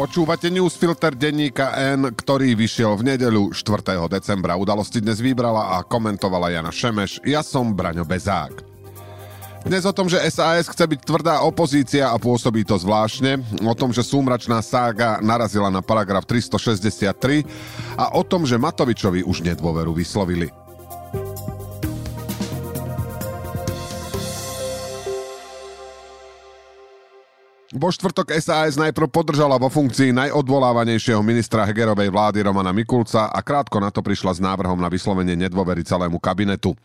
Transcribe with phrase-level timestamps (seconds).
[0.00, 4.00] Počúvate newsfilter denníka N, ktorý vyšiel v nedeľu 4.
[4.08, 4.56] decembra.
[4.56, 7.20] Udalosti dnes vybrala a komentovala Jana Šemeš.
[7.20, 8.64] Ja som Braňo Bezák.
[9.68, 13.92] Dnes o tom, že SAS chce byť tvrdá opozícia a pôsobí to zvláštne, o tom,
[13.92, 17.44] že súmračná sága narazila na paragraf 363
[18.00, 20.48] a o tom, že Matovičovi už nedôveru vyslovili.
[27.80, 33.80] Vo štvrtok SAS najprv podržala vo funkcii najodvolávanejšieho ministra Hegerovej vlády Romana Mikulca a krátko
[33.80, 36.76] na to prišla s návrhom na vyslovenie nedôvery celému kabinetu.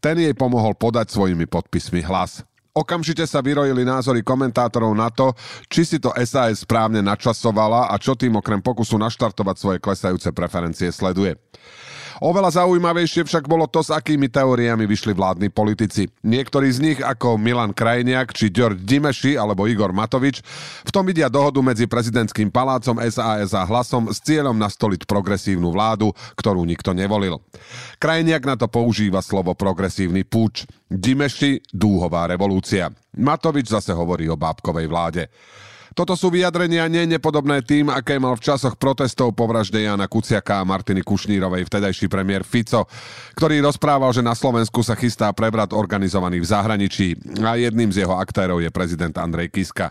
[0.00, 2.40] Ten jej pomohol podať svojimi podpismi hlas.
[2.72, 5.36] Okamžite sa vyrojili názory komentátorov na to,
[5.68, 10.88] či si to SAS správne načasovala a čo tým okrem pokusu naštartovať svoje klesajúce preferencie
[10.88, 11.36] sleduje.
[12.18, 16.10] Oveľa zaujímavejšie však bolo to, s akými teóriami vyšli vládni politici.
[16.26, 20.42] Niektorí z nich, ako Milan Krajniak, či George Dimeši alebo Igor Matovič,
[20.82, 26.10] v tom vidia dohodu medzi prezidentským palácom SAS a hlasom s cieľom nastoliť progresívnu vládu,
[26.34, 27.38] ktorú nikto nevolil.
[28.02, 30.66] Krajniak na to používa slovo progresívny púč.
[30.90, 32.90] Dimeši dúhová revolúcia.
[33.14, 35.22] Matovič zase hovorí o bábkovej vláde.
[35.94, 40.62] Toto sú vyjadrenia nie nepodobné tým, aké mal v časoch protestov po vražde Jana Kuciaka
[40.62, 42.86] a Martiny Kušnírovej vtedajší premiér Fico,
[43.34, 47.08] ktorý rozprával, že na Slovensku sa chystá prevrat organizovaný v zahraničí
[47.42, 49.90] a jedným z jeho aktérov je prezident Andrej Kiska.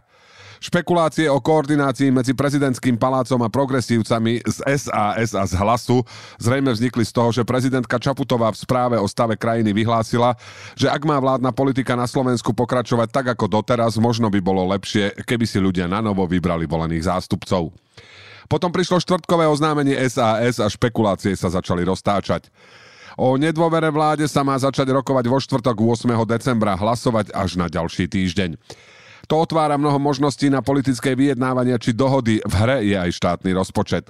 [0.60, 6.04] Špekulácie o koordinácii medzi prezidentským palácom a progresívcami z SAS a z hlasu
[6.36, 10.36] zrejme vznikli z toho, že prezidentka Čaputová v správe o stave krajiny vyhlásila,
[10.76, 15.16] že ak má vládna politika na Slovensku pokračovať tak ako doteraz, možno by bolo lepšie,
[15.24, 17.72] keby si ľudia na novo vybrali volených zástupcov.
[18.52, 22.52] Potom prišlo štvrtkové oznámenie SAS a špekulácie sa začali roztáčať.
[23.16, 26.20] O nedôvere vláde sa má začať rokovať vo štvrtok 8.
[26.28, 28.60] decembra, hlasovať až na ďalší týždeň.
[29.30, 32.42] To otvára mnoho možností na politické vyjednávania či dohody.
[32.42, 34.10] V hre je aj štátny rozpočet.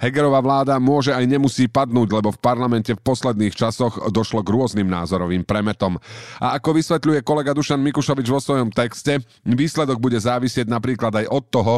[0.00, 4.88] Hegerová vláda môže aj nemusí padnúť, lebo v parlamente v posledných časoch došlo k rôznym
[4.88, 6.00] názorovým premetom.
[6.40, 11.44] A ako vysvetľuje kolega Dušan Mikušovič vo svojom texte, výsledok bude závisieť napríklad aj od
[11.52, 11.74] toho,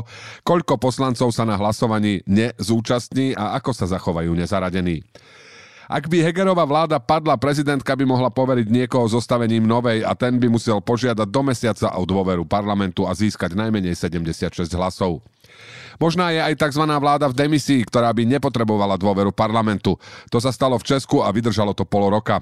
[0.47, 5.03] koľko poslancov sa na hlasovaní nezúčastní a ako sa zachovajú nezaradení.
[5.93, 10.49] Ak by Hegerová vláda padla, prezidentka by mohla poveriť niekoho zostavením novej a ten by
[10.49, 15.21] musel požiadať do mesiaca o dôveru parlamentu a získať najmenej 76 hlasov.
[16.01, 16.89] Možná je aj tzv.
[16.89, 20.01] vláda v demisii, ktorá by nepotrebovala dôveru parlamentu.
[20.33, 22.41] To sa stalo v Česku a vydržalo to pol roka.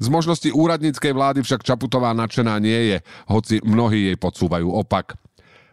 [0.00, 5.20] Z možnosti úradníckej vlády však Čaputová nadšená nie je, hoci mnohí jej podsúvajú opak.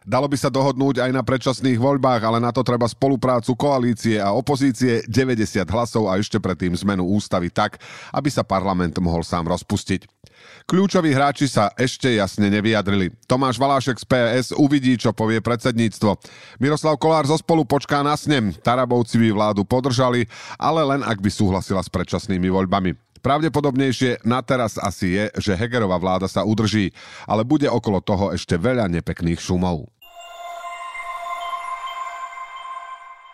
[0.05, 4.37] Dalo by sa dohodnúť aj na predčasných voľbách, ale na to treba spoluprácu koalície a
[4.37, 7.81] opozície 90 hlasov a ešte predtým zmenu ústavy tak,
[8.13, 10.05] aby sa parlament mohol sám rozpustiť.
[10.69, 13.17] Kľúčoví hráči sa ešte jasne nevyjadrili.
[13.25, 16.21] Tomáš Valášek z PS uvidí, čo povie predsedníctvo.
[16.61, 18.53] Miroslav Kolár zo spolu počká na snem.
[18.61, 20.29] Tarabovci by vládu podržali,
[20.61, 22.93] ale len ak by súhlasila s predčasnými voľbami.
[23.25, 26.93] Pravdepodobnejšie na teraz asi je, že Hegerová vláda sa udrží,
[27.25, 29.89] ale bude okolo toho ešte veľa nepekných šumov.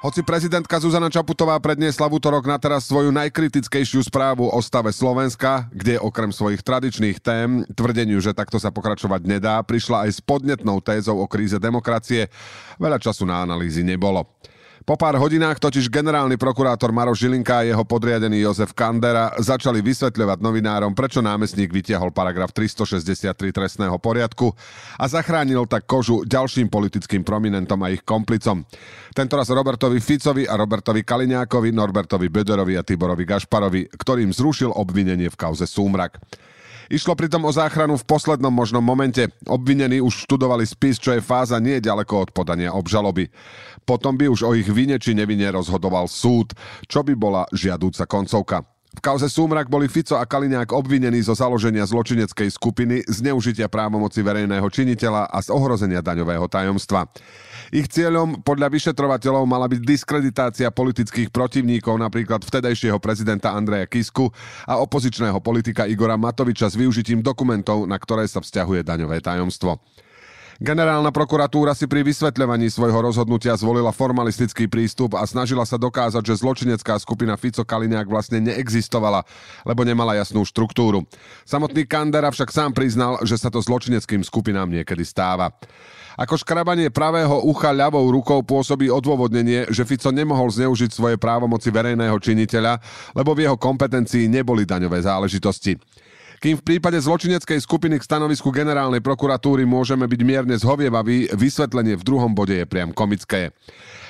[0.01, 5.69] Hoci prezidentka Zuzana Čaputová predniesla v útorok na teraz svoju najkritickejšiu správu o stave Slovenska,
[5.69, 10.81] kde okrem svojich tradičných tém, tvrdeniu, že takto sa pokračovať nedá, prišla aj s podnetnou
[10.81, 12.34] tézou o kríze demokracie,
[12.81, 14.25] veľa času na analýzy nebolo.
[14.81, 20.42] Po pár hodinách totiž generálny prokurátor Maroš Žilinka a jeho podriadený Jozef Kandera začali vysvetľovať
[20.42, 24.50] novinárom, prečo námestník vytiahol paragraf 363 trestného poriadku
[24.97, 28.66] a zachránil tak kožu ďalším politickým prominentom a ich komplicom.
[29.14, 35.38] Tentoraz Robertovi Ficovi a Robertovi Kaliňákovi, Norbertovi Böderovi a Tiborovi Gašparovi, ktorým zrušil obvinenie v
[35.38, 36.18] kauze Súmrak.
[36.91, 39.31] Išlo pritom o záchranu v poslednom možnom momente.
[39.47, 43.31] Obvinení už študovali spis, čo je fáza nie ďaleko od podania obžaloby.
[43.88, 46.51] Potom by už o ich vine či nevine rozhodoval súd,
[46.91, 48.68] čo by bola žiadúca koncovka.
[48.91, 54.68] V kauze Súmrak boli Fico a Kaliňák obvinení zo založenia zločineckej skupiny, zneužitia právomoci verejného
[54.68, 57.07] činiteľa a z ohrozenia daňového tajomstva.
[57.71, 64.27] Ich cieľom podľa vyšetrovateľov mala byť diskreditácia politických protivníkov, napríklad vtedajšieho prezidenta Andreja Kisku
[64.68, 69.80] a opozičného politika Igora Matoviča s využitím dokumentov, na ktoré sa vzťahuje daňové tajomstvo.
[70.62, 76.38] Generálna prokuratúra si pri vysvetľovaní svojho rozhodnutia zvolila formalistický prístup a snažila sa dokázať, že
[76.38, 79.25] zločinecká skupina Fico Kaliňák vlastne neexistovala,
[79.66, 81.02] lebo nemala jasnú štruktúru.
[81.50, 85.50] Samotný Kandera však sám priznal, že sa to zločineckým skupinám niekedy stáva.
[86.13, 92.22] Ako škrabanie pravého ucha ľavou rukou pôsobí odôvodnenie, že Fico nemohol zneužiť svoje právomoci verejného
[92.22, 92.78] činiteľa,
[93.18, 95.74] lebo v jeho kompetencii neboli daňové záležitosti.
[96.41, 102.01] Kým v prípade zločineckej skupiny k stanovisku generálnej prokuratúry môžeme byť mierne zhovievaví, vysvetlenie v
[102.01, 103.53] druhom bode je priam komické.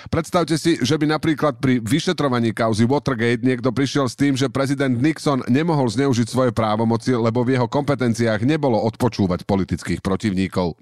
[0.07, 4.95] Predstavte si, že by napríklad pri vyšetrovaní kauzy Watergate niekto prišiel s tým, že prezident
[4.95, 10.79] Nixon nemohol zneužiť svoje právomoci, lebo v jeho kompetenciách nebolo odpočúvať politických protivníkov.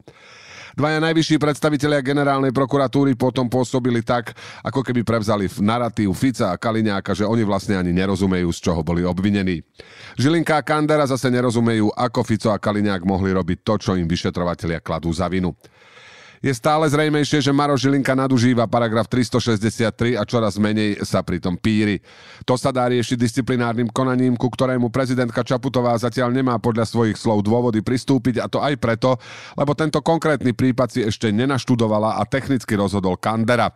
[0.77, 7.17] Dvaja najvyšší predstavitelia generálnej prokuratúry potom pôsobili tak, ako keby prevzali narratív Fica a Kaliňáka,
[7.17, 9.63] že oni vlastne ani nerozumejú, z čoho boli obvinení.
[10.19, 14.83] Žilinka a Kandera zase nerozumejú, ako Fico a Kaliňák mohli robiť to, čo im vyšetrovatelia
[14.83, 15.55] kladú za vinu.
[16.39, 21.99] Je stále zrejmejšie, že Maro Žilinka nadužíva paragraf 363 a čoraz menej sa pritom píri.
[22.47, 27.43] To sa dá riešiť disciplinárnym konaním, ku ktorému prezidentka Čaputová zatiaľ nemá podľa svojich slov
[27.43, 29.19] dôvody pristúpiť a to aj preto,
[29.59, 33.75] lebo tento konkrétny prípad si ešte nenaštudovala a technicky rozhodol Kandera.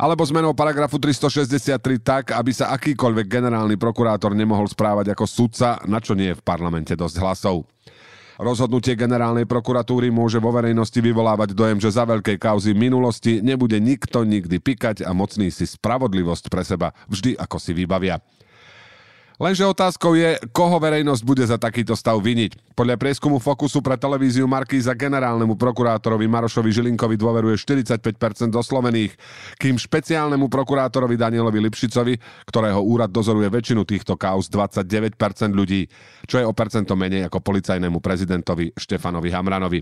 [0.00, 6.00] Alebo zmenou paragrafu 363 tak, aby sa akýkoľvek generálny prokurátor nemohol správať ako sudca, na
[6.00, 7.68] čo nie je v parlamente dosť hlasov.
[8.38, 14.22] Rozhodnutie generálnej prokuratúry môže vo verejnosti vyvolávať dojem, že za veľkej kauzy minulosti nebude nikto
[14.22, 18.22] nikdy pikať a mocný si spravodlivosť pre seba vždy ako si vybavia.
[19.38, 22.74] Lenže otázkou je, koho verejnosť bude za takýto stav viniť.
[22.74, 28.02] Podľa prieskumu Fokusu pre televíziu Markíza generálnemu prokurátorovi Marošovi Žilinkovi dôveruje 45%
[28.50, 29.14] oslovených,
[29.62, 32.18] kým špeciálnemu prokurátorovi Danielovi Lipšicovi,
[32.50, 35.14] ktorého úrad dozoruje väčšinu týchto kauz, 29%
[35.54, 35.86] ľudí,
[36.26, 39.78] čo je o percento menej ako policajnému prezidentovi Štefanovi Hamranovi.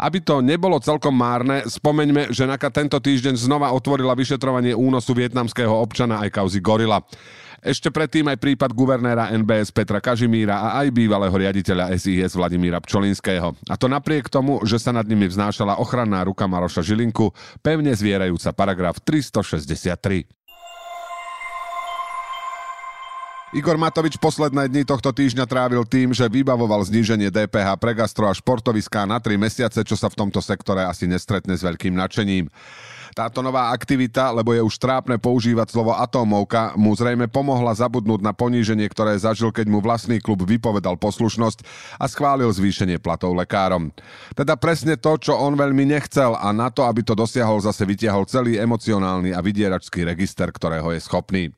[0.00, 5.76] Aby to nebolo celkom márne, spomeňme, že NAKA tento týždeň znova otvorila vyšetrovanie únosu vietnamského
[5.76, 7.04] občana aj kauzy Gorila.
[7.60, 13.52] Ešte predtým aj prípad guvernéra NBS Petra Kažimíra a aj bývalého riaditeľa SIS Vladimíra Pčolinského.
[13.68, 18.56] A to napriek tomu, že sa nad nimi vznášala ochranná ruka Maroša Žilinku, pevne zvierajúca
[18.56, 20.39] paragraf 363.
[23.50, 28.36] Igor Matovič posledné dni tohto týždňa trávil tým, že vybavoval zníženie DPH pre gastro a
[28.36, 32.46] športoviská na 3 mesiace, čo sa v tomto sektore asi nestretne s veľkým nadšením.
[33.10, 38.30] Táto nová aktivita, lebo je už trápne používať slovo atómovka, mu zrejme pomohla zabudnúť na
[38.30, 41.66] poníženie, ktoré zažil, keď mu vlastný klub vypovedal poslušnosť
[41.98, 43.90] a schválil zvýšenie platov lekárom.
[44.30, 48.30] Teda presne to, čo on veľmi nechcel a na to, aby to dosiahol, zase vytiahol
[48.30, 51.50] celý emocionálny a vydieračský register, ktorého je schopný.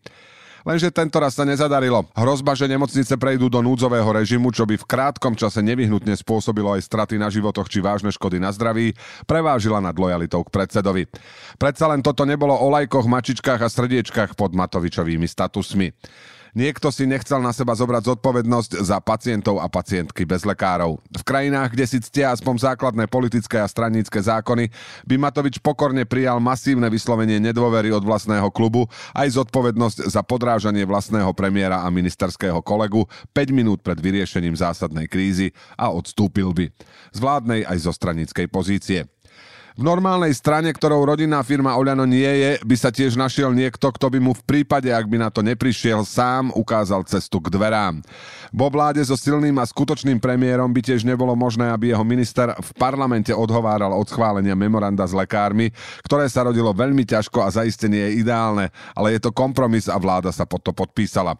[0.62, 2.06] Lenže tento raz sa nezadarilo.
[2.14, 6.86] Hrozba, že nemocnice prejdú do núdzového režimu, čo by v krátkom čase nevyhnutne spôsobilo aj
[6.86, 8.94] straty na životoch či vážne škody na zdraví,
[9.26, 11.10] prevážila nad lojalitou k predsedovi.
[11.58, 15.90] Predsa len toto nebolo o lajkoch, mačičkách a srdiečkách pod Matovičovými statusmi.
[16.52, 21.00] Niekto si nechcel na seba zobrať zodpovednosť za pacientov a pacientky bez lekárov.
[21.00, 24.68] V krajinách, kde si ctia aspoň základné politické a stranické zákony,
[25.08, 28.84] by Matovič pokorne prijal masívne vyslovenie nedôvery od vlastného klubu
[29.16, 35.56] aj zodpovednosť za podrážanie vlastného premiéra a ministerského kolegu 5 minút pred vyriešením zásadnej krízy
[35.80, 36.68] a odstúpil by.
[37.16, 39.08] Z vládnej aj zo stranickej pozície.
[39.72, 44.12] V normálnej strane, ktorou rodinná firma Oľano nie je, by sa tiež našiel niekto, kto
[44.12, 48.04] by mu v prípade, ak by na to neprišiel, sám ukázal cestu k dverám.
[48.52, 52.70] Vo vláde so silným a skutočným premiérom by tiež nebolo možné, aby jeho minister v
[52.76, 55.72] parlamente odhováral od schválenia memoranda s lekármi,
[56.04, 60.28] ktoré sa rodilo veľmi ťažko a zaistenie je ideálne, ale je to kompromis a vláda
[60.36, 61.32] sa pod to podpísala.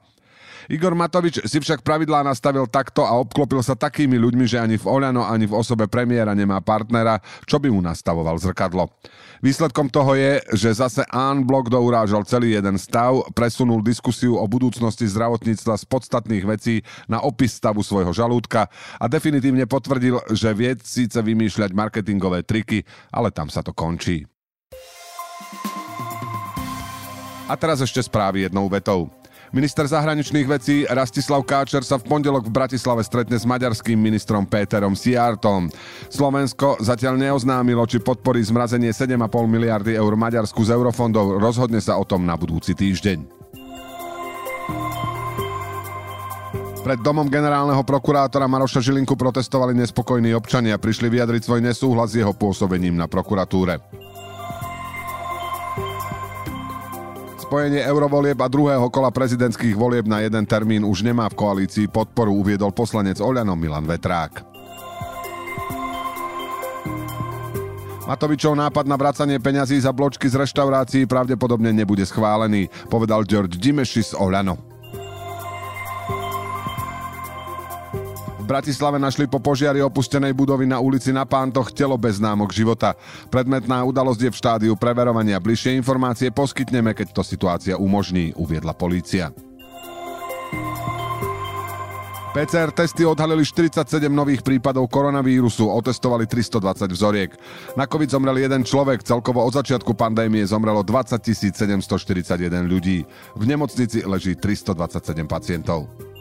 [0.70, 4.86] Igor Matovič si však pravidlá nastavil takto a obklopil sa takými ľuďmi, že ani v
[4.86, 8.90] Oľano, ani v osobe premiéra nemá partnera, čo by mu nastavoval zrkadlo.
[9.42, 15.02] Výsledkom toho je, že zase Án Blok dourážal celý jeden stav, presunul diskusiu o budúcnosti
[15.10, 18.70] zdravotníctva z podstatných vecí na opis stavu svojho žalúdka
[19.02, 24.22] a definitívne potvrdil, že vie síce vymýšľať marketingové triky, ale tam sa to končí.
[27.50, 29.21] A teraz ešte správy jednou vetou.
[29.52, 34.96] Minister zahraničných vecí Rastislav Káčer sa v pondelok v Bratislave stretne s maďarským ministrom Péterom
[34.96, 35.68] Siartom.
[36.08, 41.36] Slovensko zatiaľ neoznámilo, či podporí zmrazenie 7,5 miliardy eur Maďarsku z eurofondov.
[41.36, 43.28] Rozhodne sa o tom na budúci týždeň.
[46.82, 52.32] Pred domom generálneho prokurátora Maroša Žilinku protestovali nespokojní občania, prišli vyjadriť svoj nesúhlas s jeho
[52.32, 54.01] pôsobením na prokuratúre.
[57.52, 62.32] Spojenie eurovolieb a druhého kola prezidentských volieb na jeden termín už nemá v koalícii podporu,
[62.32, 64.40] uviedol poslanec Oľano Milan Vetrák.
[68.08, 74.00] Matovičov nápad na vracanie peňazí za bločky z reštaurácií pravdepodobne nebude schválený, povedal George Dimeši
[74.00, 74.71] z Oľano.
[78.52, 82.92] Bratislave našli po požiari opustenej budovy na ulici na Pántoch telo bez známok života.
[83.32, 85.40] Predmetná udalosť je v štádiu preverovania.
[85.40, 89.32] Bližšie informácie poskytneme, keď to situácia umožní, uviedla polícia.
[92.36, 97.32] PCR testy odhalili 47 nových prípadov koronavírusu, otestovali 320 vzoriek.
[97.72, 101.88] Na COVID zomrel jeden človek, celkovo od začiatku pandémie zomrelo 20 741
[102.68, 103.08] ľudí.
[103.32, 106.11] V nemocnici leží 327 pacientov.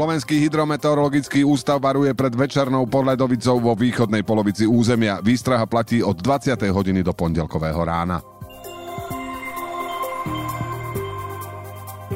[0.00, 5.20] Slovenský hydrometeorologický ústav varuje pred večernou podledovicou vo východnej polovici územia.
[5.20, 6.56] Výstraha platí od 20.
[6.72, 8.24] hodiny do pondelkového rána.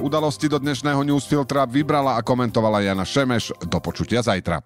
[0.01, 3.53] Udalosti do dnešného newsfiltra vybrala a komentovala Jana Šemeš.
[3.69, 4.65] Do počutia zajtra.